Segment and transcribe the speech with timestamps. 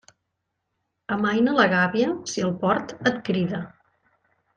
[1.15, 3.61] Amaina la gàbia si el port et crida.